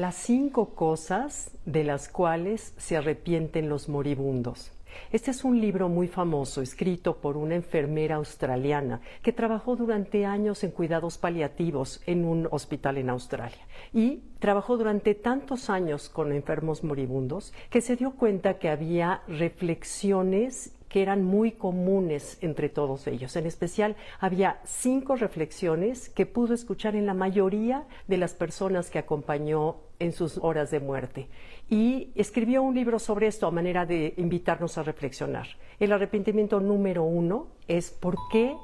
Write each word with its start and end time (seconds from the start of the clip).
Las 0.00 0.14
cinco 0.14 0.70
cosas 0.74 1.50
de 1.66 1.84
las 1.84 2.08
cuales 2.08 2.72
se 2.78 2.96
arrepienten 2.96 3.68
los 3.68 3.90
moribundos. 3.90 4.72
Este 5.12 5.30
es 5.30 5.44
un 5.44 5.60
libro 5.60 5.90
muy 5.90 6.08
famoso, 6.08 6.62
escrito 6.62 7.18
por 7.18 7.36
una 7.36 7.54
enfermera 7.54 8.16
australiana 8.16 9.02
que 9.22 9.34
trabajó 9.34 9.76
durante 9.76 10.24
años 10.24 10.64
en 10.64 10.70
cuidados 10.70 11.18
paliativos 11.18 12.00
en 12.06 12.24
un 12.24 12.48
hospital 12.50 12.96
en 12.96 13.10
Australia. 13.10 13.60
Y 13.92 14.22
trabajó 14.38 14.78
durante 14.78 15.14
tantos 15.14 15.68
años 15.68 16.08
con 16.08 16.32
enfermos 16.32 16.82
moribundos 16.82 17.52
que 17.68 17.82
se 17.82 17.96
dio 17.96 18.12
cuenta 18.12 18.58
que 18.58 18.70
había 18.70 19.20
reflexiones 19.28 20.72
que 20.90 21.02
eran 21.02 21.22
muy 21.24 21.52
comunes 21.52 22.36
entre 22.42 22.68
todos 22.68 23.06
ellos. 23.06 23.36
En 23.36 23.46
especial, 23.46 23.96
había 24.18 24.60
cinco 24.64 25.14
reflexiones 25.14 26.10
que 26.10 26.26
pudo 26.26 26.52
escuchar 26.52 26.96
en 26.96 27.06
la 27.06 27.14
mayoría 27.14 27.86
de 28.08 28.18
las 28.18 28.34
personas 28.34 28.90
que 28.90 28.98
acompañó 28.98 29.76
en 30.00 30.12
sus 30.12 30.36
horas 30.38 30.72
de 30.72 30.80
muerte. 30.80 31.28
Y 31.70 32.10
escribió 32.16 32.64
un 32.64 32.74
libro 32.74 32.98
sobre 32.98 33.28
esto 33.28 33.46
a 33.46 33.52
manera 33.52 33.86
de 33.86 34.14
invitarnos 34.16 34.78
a 34.78 34.82
reflexionar. 34.82 35.46
El 35.78 35.92
arrepentimiento 35.92 36.58
número 36.58 37.04
uno 37.04 37.46
es 37.68 37.92
por 37.92 38.16
qué 38.32 38.56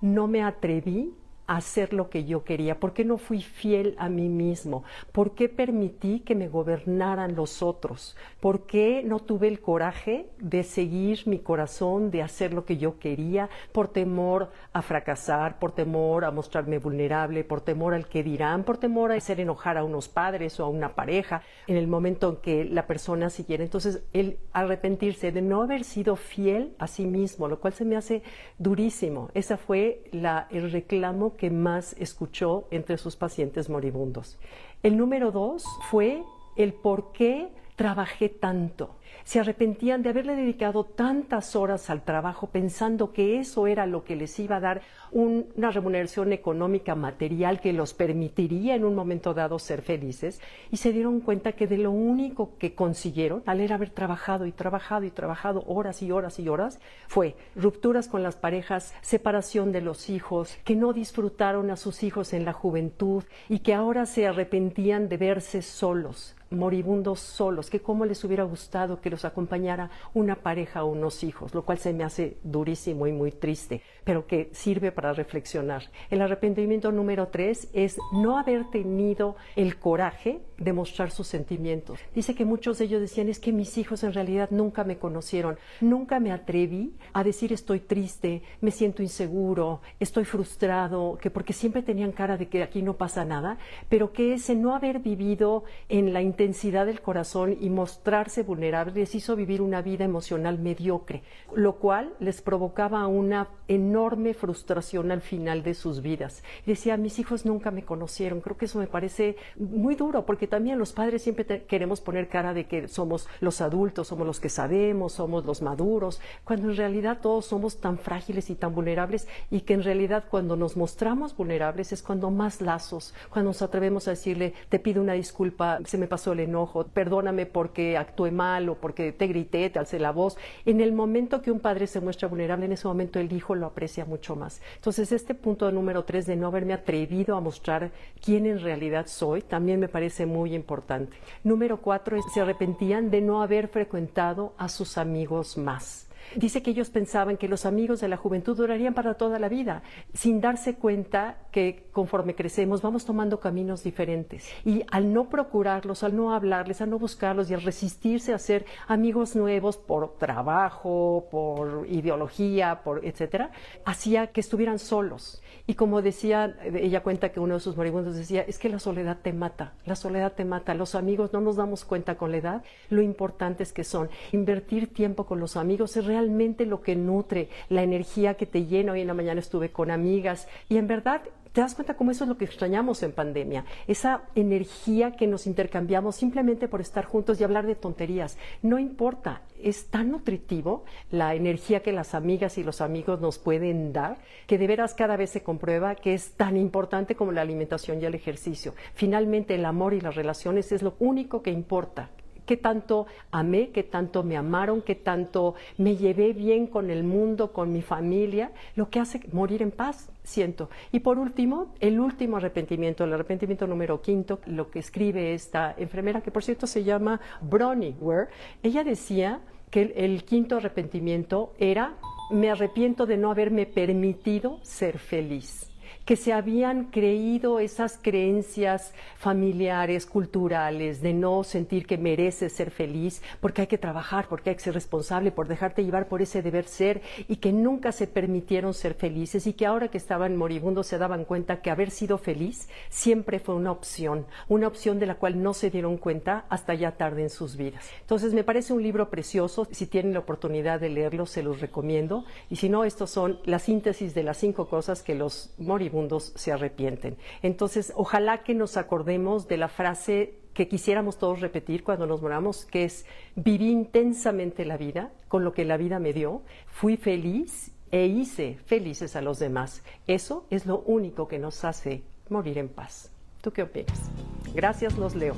no 0.00 0.26
me 0.26 0.42
atreví 0.42 1.12
hacer 1.46 1.92
lo 1.92 2.10
que 2.10 2.24
yo 2.24 2.44
quería? 2.44 2.80
¿Por 2.80 2.92
qué 2.92 3.04
no 3.04 3.18
fui 3.18 3.42
fiel 3.42 3.94
a 3.98 4.08
mí 4.08 4.28
mismo? 4.28 4.84
¿Por 5.12 5.34
qué 5.34 5.48
permití 5.48 6.20
que 6.20 6.34
me 6.34 6.48
gobernaran 6.48 7.34
los 7.34 7.62
otros? 7.62 8.16
¿Por 8.40 8.66
qué 8.66 9.02
no 9.04 9.20
tuve 9.20 9.48
el 9.48 9.60
coraje 9.60 10.26
de 10.38 10.62
seguir 10.62 11.22
mi 11.26 11.38
corazón, 11.38 12.10
de 12.10 12.22
hacer 12.22 12.54
lo 12.54 12.64
que 12.64 12.76
yo 12.76 12.98
quería, 12.98 13.48
por 13.72 13.88
temor 13.88 14.50
a 14.72 14.82
fracasar, 14.82 15.58
por 15.58 15.72
temor 15.72 16.24
a 16.24 16.30
mostrarme 16.30 16.78
vulnerable, 16.78 17.44
por 17.44 17.60
temor 17.60 17.94
al 17.94 18.08
que 18.08 18.22
dirán, 18.22 18.64
por 18.64 18.78
temor 18.78 19.12
a 19.12 19.16
hacer 19.16 19.40
enojar 19.40 19.78
a 19.78 19.84
unos 19.84 20.08
padres 20.08 20.58
o 20.60 20.64
a 20.64 20.68
una 20.68 20.94
pareja 20.94 21.42
en 21.66 21.76
el 21.76 21.86
momento 21.86 22.30
en 22.30 22.36
que 22.36 22.64
la 22.64 22.86
persona 22.86 23.30
siguiera? 23.30 23.64
Entonces, 23.64 24.02
el 24.12 24.38
arrepentirse 24.52 25.32
de 25.32 25.42
no 25.42 25.62
haber 25.62 25.84
sido 25.84 26.16
fiel 26.16 26.74
a 26.78 26.86
sí 26.86 27.06
mismo, 27.06 27.48
lo 27.48 27.60
cual 27.60 27.72
se 27.72 27.84
me 27.84 27.96
hace 27.96 28.22
durísimo. 28.58 29.30
Ese 29.34 29.56
fue 29.56 30.02
la, 30.12 30.48
el 30.50 30.70
reclamo 30.70 31.33
que 31.36 31.50
más 31.50 31.94
escuchó 31.98 32.66
entre 32.70 32.98
sus 32.98 33.16
pacientes 33.16 33.68
moribundos. 33.68 34.38
El 34.82 34.96
número 34.96 35.30
dos 35.30 35.64
fue 35.90 36.22
el 36.56 36.72
por 36.72 37.12
qué 37.12 37.52
trabajé 37.76 38.28
tanto. 38.28 38.96
Se 39.24 39.40
arrepentían 39.40 40.02
de 40.02 40.10
haberle 40.10 40.36
dedicado 40.36 40.84
tantas 40.84 41.56
horas 41.56 41.88
al 41.88 42.02
trabajo 42.02 42.48
pensando 42.48 43.12
que 43.12 43.38
eso 43.38 43.66
era 43.66 43.86
lo 43.86 44.04
que 44.04 44.16
les 44.16 44.38
iba 44.38 44.56
a 44.56 44.60
dar 44.60 44.82
una 45.12 45.70
remuneración 45.70 46.32
económica 46.32 46.94
material 46.94 47.60
que 47.60 47.72
los 47.72 47.94
permitiría 47.94 48.74
en 48.74 48.84
un 48.84 48.94
momento 48.94 49.32
dado 49.32 49.58
ser 49.58 49.82
felices 49.82 50.40
y 50.70 50.76
se 50.76 50.92
dieron 50.92 51.20
cuenta 51.20 51.52
que 51.52 51.66
de 51.66 51.78
lo 51.78 51.90
único 51.90 52.58
que 52.58 52.74
consiguieron 52.74 53.42
al 53.46 53.60
era 53.60 53.76
haber 53.76 53.90
trabajado 53.90 54.46
y 54.46 54.52
trabajado 54.52 55.04
y 55.04 55.10
trabajado 55.10 55.64
horas 55.66 56.02
y 56.02 56.10
horas 56.10 56.38
y 56.38 56.48
horas 56.48 56.80
fue 57.08 57.36
rupturas 57.54 58.08
con 58.08 58.22
las 58.22 58.36
parejas, 58.36 58.94
separación 59.00 59.72
de 59.72 59.80
los 59.80 60.10
hijos, 60.10 60.56
que 60.64 60.76
no 60.76 60.92
disfrutaron 60.92 61.70
a 61.70 61.76
sus 61.76 62.02
hijos 62.02 62.32
en 62.32 62.44
la 62.44 62.52
juventud 62.52 63.24
y 63.48 63.60
que 63.60 63.74
ahora 63.74 64.06
se 64.06 64.26
arrepentían 64.26 65.08
de 65.08 65.16
verse 65.16 65.62
solos 65.62 66.34
moribundos 66.54 67.20
solos, 67.20 67.70
que 67.70 67.80
cómo 67.80 68.04
les 68.04 68.22
hubiera 68.24 68.44
gustado 68.44 69.00
que 69.00 69.10
los 69.10 69.24
acompañara 69.24 69.90
una 70.12 70.36
pareja 70.36 70.84
o 70.84 70.88
unos 70.88 71.24
hijos, 71.24 71.54
lo 71.54 71.64
cual 71.64 71.78
se 71.78 71.92
me 71.92 72.04
hace 72.04 72.38
durísimo 72.42 73.06
y 73.06 73.12
muy 73.12 73.32
triste, 73.32 73.82
pero 74.04 74.26
que 74.26 74.50
sirve 74.52 74.92
para 74.92 75.12
reflexionar. 75.12 75.90
El 76.10 76.22
arrepentimiento 76.22 76.92
número 76.92 77.28
tres 77.28 77.68
es 77.72 77.98
no 78.12 78.38
haber 78.38 78.70
tenido 78.70 79.36
el 79.56 79.78
coraje 79.78 80.40
de 80.58 80.72
mostrar 80.72 81.10
sus 81.10 81.26
sentimientos. 81.26 81.98
Dice 82.14 82.34
que 82.34 82.44
muchos 82.44 82.78
de 82.78 82.84
ellos 82.84 83.00
decían 83.00 83.28
es 83.28 83.38
que 83.38 83.52
mis 83.52 83.76
hijos 83.78 84.04
en 84.04 84.12
realidad 84.12 84.50
nunca 84.50 84.84
me 84.84 84.98
conocieron, 84.98 85.58
nunca 85.80 86.20
me 86.20 86.32
atreví 86.32 86.94
a 87.12 87.24
decir 87.24 87.52
estoy 87.52 87.80
triste, 87.80 88.42
me 88.60 88.70
siento 88.70 89.02
inseguro, 89.02 89.80
estoy 90.00 90.24
frustrado, 90.24 91.18
que 91.20 91.30
porque 91.30 91.52
siempre 91.52 91.82
tenían 91.82 92.12
cara 92.12 92.36
de 92.36 92.48
que 92.48 92.62
aquí 92.62 92.82
no 92.82 92.94
pasa 92.94 93.24
nada, 93.24 93.58
pero 93.88 94.12
que 94.12 94.34
ese 94.34 94.54
no 94.54 94.74
haber 94.74 95.00
vivido 95.00 95.64
en 95.88 96.12
la 96.12 96.22
intensidad 96.44 96.84
del 96.84 97.00
corazón 97.00 97.56
y 97.58 97.70
mostrarse 97.70 98.42
vulnerables 98.42 98.94
les 98.94 99.14
hizo 99.14 99.34
vivir 99.34 99.62
una 99.62 99.80
vida 99.80 100.04
emocional 100.04 100.58
mediocre, 100.58 101.22
lo 101.54 101.76
cual 101.76 102.12
les 102.20 102.42
provocaba 102.42 103.06
una 103.06 103.48
enorme 103.66 104.34
frustración 104.34 105.10
al 105.10 105.22
final 105.22 105.62
de 105.62 105.72
sus 105.72 106.02
vidas. 106.02 106.42
decía, 106.66 106.98
mis 106.98 107.18
hijos 107.18 107.46
nunca 107.46 107.70
me 107.70 107.84
conocieron. 107.84 108.42
Creo 108.42 108.58
que 108.58 108.66
eso 108.66 108.78
me 108.78 108.86
parece 108.86 109.36
muy 109.56 109.94
duro, 109.94 110.26
porque 110.26 110.46
también 110.46 110.78
los 110.78 110.92
padres 110.92 111.22
siempre 111.22 111.64
queremos 111.64 112.02
poner 112.02 112.28
cara 112.28 112.52
de 112.52 112.66
que 112.66 112.88
somos 112.88 113.26
los 113.40 113.62
adultos, 113.62 114.08
somos 114.08 114.26
los 114.26 114.38
que 114.38 114.50
sabemos, 114.50 115.14
somos 115.14 115.46
los 115.46 115.62
maduros, 115.62 116.20
cuando 116.44 116.70
en 116.70 116.76
realidad 116.76 117.18
todos 117.22 117.46
somos 117.46 117.80
tan 117.80 117.98
frágiles 117.98 118.50
y 118.50 118.54
tan 118.54 118.74
vulnerables 118.74 119.26
y 119.50 119.62
que 119.62 119.74
en 119.74 119.82
realidad 119.82 120.24
cuando 120.30 120.56
nos 120.56 120.76
mostramos 120.76 121.34
vulnerables 121.34 121.92
es 121.92 122.02
cuando 122.02 122.30
más 122.30 122.60
lazos, 122.60 123.14
cuando 123.30 123.50
nos 123.50 123.62
atrevemos 123.62 124.08
a 124.08 124.10
decirle, 124.10 124.52
te 124.68 124.78
pido 124.78 125.00
una 125.00 125.14
disculpa, 125.14 125.78
se 125.84 125.96
me 125.96 126.06
pasó 126.06 126.23
el 126.32 126.40
enojo, 126.40 126.84
perdóname 126.84 127.46
porque 127.46 127.96
actué 127.96 128.30
mal 128.30 128.68
o 128.68 128.74
porque 128.76 129.12
te 129.12 129.26
grité, 129.26 129.70
te 129.70 129.78
alcé 129.78 129.98
la 129.98 130.12
voz. 130.12 130.36
En 130.64 130.80
el 130.80 130.92
momento 130.92 131.42
que 131.42 131.50
un 131.50 131.60
padre 131.60 131.86
se 131.86 132.00
muestra 132.00 132.28
vulnerable, 132.28 132.66
en 132.66 132.72
ese 132.72 132.88
momento 132.88 133.18
el 133.18 133.32
hijo 133.32 133.54
lo 133.54 133.66
aprecia 133.66 134.04
mucho 134.04 134.36
más. 134.36 134.60
Entonces, 134.76 135.12
este 135.12 135.34
punto 135.34 135.70
número 135.70 136.04
tres 136.04 136.26
de 136.26 136.36
no 136.36 136.46
haberme 136.46 136.72
atrevido 136.72 137.36
a 137.36 137.40
mostrar 137.40 137.90
quién 138.22 138.46
en 138.46 138.60
realidad 138.60 139.06
soy, 139.06 139.42
también 139.42 139.80
me 139.80 139.88
parece 139.88 140.26
muy 140.26 140.54
importante. 140.54 141.16
Número 141.42 141.78
cuatro, 141.78 142.18
se 142.32 142.40
arrepentían 142.40 143.10
de 143.10 143.20
no 143.20 143.42
haber 143.42 143.68
frecuentado 143.68 144.54
a 144.58 144.68
sus 144.68 144.98
amigos 144.98 145.56
más. 145.56 146.08
Dice 146.36 146.62
que 146.62 146.70
ellos 146.70 146.90
pensaban 146.90 147.36
que 147.36 147.48
los 147.48 147.66
amigos 147.66 148.00
de 148.00 148.08
la 148.08 148.16
juventud 148.16 148.56
durarían 148.56 148.94
para 148.94 149.14
toda 149.14 149.38
la 149.38 149.48
vida, 149.48 149.82
sin 150.12 150.40
darse 150.40 150.74
cuenta 150.74 151.38
que 151.52 151.86
conforme 151.92 152.34
crecemos 152.34 152.82
vamos 152.82 153.04
tomando 153.04 153.40
caminos 153.40 153.82
diferentes. 153.82 154.48
Y 154.64 154.84
al 154.90 155.12
no 155.12 155.28
procurarlos, 155.28 156.02
al 156.02 156.16
no 156.16 156.34
hablarles, 156.34 156.80
al 156.80 156.90
no 156.90 156.98
buscarlos 156.98 157.50
y 157.50 157.54
al 157.54 157.62
resistirse 157.62 158.32
a 158.32 158.38
ser 158.38 158.64
amigos 158.88 159.36
nuevos 159.36 159.76
por 159.76 160.16
trabajo, 160.18 161.28
por 161.30 161.86
ideología, 161.88 162.82
por 162.82 163.04
etcétera, 163.04 163.50
hacía 163.84 164.28
que 164.28 164.40
estuvieran 164.40 164.78
solos. 164.78 165.42
Y 165.66 165.74
como 165.74 166.02
decía, 166.02 166.56
ella 166.74 167.02
cuenta 167.02 167.30
que 167.30 167.40
uno 167.40 167.54
de 167.54 167.60
sus 167.60 167.76
moribundos 167.76 168.16
decía, 168.16 168.42
es 168.42 168.58
que 168.58 168.68
la 168.68 168.78
soledad 168.78 169.18
te 169.22 169.32
mata, 169.32 169.74
la 169.86 169.96
soledad 169.96 170.32
te 170.32 170.44
mata. 170.44 170.74
Los 170.74 170.94
amigos 170.94 171.32
no 171.32 171.40
nos 171.40 171.56
damos 171.56 171.84
cuenta 171.84 172.16
con 172.16 172.30
la 172.32 172.36
edad 172.36 172.64
lo 172.90 173.00
importantes 173.02 173.72
que 173.72 173.84
son. 173.84 174.10
Invertir 174.32 174.92
tiempo 174.92 175.24
con 175.24 175.40
los 175.40 175.56
amigos 175.56 175.96
es 175.96 176.04
realmente 176.14 176.64
lo 176.64 176.80
que 176.80 176.94
nutre 176.94 177.48
la 177.68 177.82
energía 177.82 178.34
que 178.34 178.46
te 178.46 178.66
llena. 178.66 178.92
Hoy 178.92 179.00
en 179.00 179.08
la 179.08 179.14
mañana 179.14 179.40
estuve 179.40 179.72
con 179.72 179.90
amigas 179.90 180.46
y 180.68 180.76
en 180.76 180.86
verdad 180.86 181.22
te 181.52 181.60
das 181.60 181.74
cuenta 181.74 181.94
cómo 181.94 182.10
eso 182.10 182.24
es 182.24 182.28
lo 182.28 182.36
que 182.36 182.44
extrañamos 182.44 183.02
en 183.04 183.12
pandemia, 183.12 183.64
esa 183.86 184.22
energía 184.34 185.12
que 185.12 185.28
nos 185.28 185.46
intercambiamos 185.46 186.16
simplemente 186.16 186.66
por 186.66 186.80
estar 186.80 187.04
juntos 187.04 187.40
y 187.40 187.44
hablar 187.44 187.64
de 187.64 187.76
tonterías. 187.76 188.38
No 188.60 188.80
importa, 188.80 189.42
es 189.62 189.86
tan 189.86 190.10
nutritivo 190.10 190.84
la 191.12 191.36
energía 191.36 191.80
que 191.80 191.92
las 191.92 192.14
amigas 192.14 192.58
y 192.58 192.64
los 192.64 192.80
amigos 192.80 193.20
nos 193.20 193.38
pueden 193.38 193.92
dar, 193.92 194.18
que 194.48 194.58
de 194.58 194.66
veras 194.66 194.94
cada 194.94 195.16
vez 195.16 195.30
se 195.30 195.44
comprueba 195.44 195.94
que 195.94 196.14
es 196.14 196.32
tan 196.32 196.56
importante 196.56 197.14
como 197.14 197.30
la 197.30 197.42
alimentación 197.42 198.02
y 198.02 198.04
el 198.04 198.16
ejercicio. 198.16 198.74
Finalmente 198.94 199.54
el 199.54 199.64
amor 199.64 199.94
y 199.94 200.00
las 200.00 200.16
relaciones 200.16 200.72
es 200.72 200.82
lo 200.82 200.96
único 200.98 201.42
que 201.42 201.52
importa 201.52 202.10
qué 202.46 202.56
tanto 202.56 203.06
amé, 203.30 203.70
qué 203.70 203.82
tanto 203.82 204.22
me 204.22 204.36
amaron, 204.36 204.82
qué 204.82 204.94
tanto 204.94 205.54
me 205.78 205.96
llevé 205.96 206.32
bien 206.32 206.66
con 206.66 206.90
el 206.90 207.04
mundo, 207.04 207.52
con 207.52 207.72
mi 207.72 207.82
familia, 207.82 208.52
lo 208.76 208.90
que 208.90 209.00
hace 209.00 209.20
morir 209.32 209.62
en 209.62 209.70
paz, 209.70 210.10
siento. 210.22 210.70
Y 210.92 211.00
por 211.00 211.18
último, 211.18 211.74
el 211.80 212.00
último 212.00 212.36
arrepentimiento, 212.36 213.04
el 213.04 213.12
arrepentimiento 213.12 213.66
número 213.66 214.00
quinto, 214.00 214.40
lo 214.46 214.70
que 214.70 214.78
escribe 214.78 215.34
esta 215.34 215.74
enfermera, 215.76 216.20
que 216.20 216.30
por 216.30 216.44
cierto 216.44 216.66
se 216.66 216.84
llama 216.84 217.20
Bronnie 217.40 217.94
Ware, 218.00 218.28
ella 218.62 218.84
decía 218.84 219.40
que 219.70 219.92
el 219.96 220.24
quinto 220.24 220.56
arrepentimiento 220.56 221.52
era, 221.58 221.94
me 222.30 222.50
arrepiento 222.50 223.06
de 223.06 223.16
no 223.16 223.30
haberme 223.30 223.66
permitido 223.66 224.58
ser 224.62 224.98
feliz 224.98 225.73
que 226.04 226.16
se 226.16 226.32
habían 226.32 226.84
creído 226.84 227.60
esas 227.60 227.98
creencias 228.00 228.92
familiares, 229.16 230.04
culturales, 230.04 231.00
de 231.00 231.14
no 231.14 231.44
sentir 231.44 231.86
que 231.86 231.96
mereces 231.96 232.52
ser 232.52 232.70
feliz, 232.70 233.22
porque 233.40 233.62
hay 233.62 233.66
que 233.66 233.78
trabajar, 233.78 234.28
porque 234.28 234.50
hay 234.50 234.56
que 234.56 234.62
ser 234.62 234.74
responsable, 234.74 235.32
por 235.32 235.48
dejarte 235.48 235.82
llevar 235.82 236.08
por 236.08 236.20
ese 236.20 236.42
deber 236.42 236.66
ser, 236.66 237.00
y 237.26 237.36
que 237.36 237.52
nunca 237.52 237.90
se 237.90 238.06
permitieron 238.06 238.74
ser 238.74 238.94
felices, 238.94 239.46
y 239.46 239.54
que 239.54 239.64
ahora 239.64 239.88
que 239.88 239.96
estaban 239.96 240.36
moribundos 240.36 240.86
se 240.86 240.98
daban 240.98 241.24
cuenta 241.24 241.62
que 241.62 241.70
haber 241.70 241.90
sido 241.90 242.18
feliz 242.18 242.68
siempre 242.90 243.38
fue 243.38 243.54
una 243.54 243.72
opción, 243.72 244.26
una 244.48 244.68
opción 244.68 244.98
de 244.98 245.06
la 245.06 245.14
cual 245.14 245.42
no 245.42 245.54
se 245.54 245.70
dieron 245.70 245.96
cuenta 245.96 246.44
hasta 246.50 246.74
ya 246.74 246.92
tarde 246.92 247.22
en 247.22 247.30
sus 247.30 247.56
vidas. 247.56 247.88
Entonces 248.02 248.34
me 248.34 248.44
parece 248.44 248.74
un 248.74 248.82
libro 248.82 249.08
precioso, 249.08 249.66
si 249.70 249.86
tienen 249.86 250.12
la 250.12 250.20
oportunidad 250.20 250.80
de 250.80 250.90
leerlo, 250.90 251.24
se 251.24 251.42
los 251.42 251.62
recomiendo, 251.62 252.26
y 252.50 252.56
si 252.56 252.68
no, 252.68 252.84
estos 252.84 253.10
son 253.10 253.38
la 253.44 253.58
síntesis 253.58 254.14
de 254.14 254.22
las 254.22 254.36
cinco 254.36 254.68
cosas 254.68 255.02
que 255.02 255.14
los 255.14 255.54
moribundos 255.56 255.93
se 256.36 256.52
arrepienten. 256.52 257.16
Entonces, 257.42 257.92
ojalá 257.96 258.42
que 258.42 258.54
nos 258.54 258.76
acordemos 258.76 259.48
de 259.48 259.56
la 259.56 259.68
frase 259.68 260.34
que 260.54 260.68
quisiéramos 260.68 261.18
todos 261.18 261.40
repetir 261.40 261.82
cuando 261.82 262.06
nos 262.06 262.22
moramos, 262.22 262.64
que 262.64 262.84
es 262.84 263.06
viví 263.34 263.70
intensamente 263.70 264.64
la 264.64 264.76
vida 264.76 265.12
con 265.28 265.44
lo 265.44 265.52
que 265.52 265.64
la 265.64 265.76
vida 265.76 265.98
me 265.98 266.12
dio, 266.12 266.42
fui 266.66 266.96
feliz 266.96 267.72
e 267.90 268.06
hice 268.06 268.58
felices 268.66 269.16
a 269.16 269.22
los 269.22 269.38
demás. 269.38 269.82
Eso 270.06 270.46
es 270.50 270.66
lo 270.66 270.80
único 270.80 271.28
que 271.28 271.38
nos 271.38 271.64
hace 271.64 272.02
morir 272.28 272.58
en 272.58 272.68
paz. 272.68 273.10
¿Tú 273.40 273.52
qué 273.52 273.62
opinas? 273.62 274.10
Gracias, 274.54 274.96
los 274.96 275.14
leo. 275.14 275.34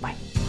Bye. 0.00 0.47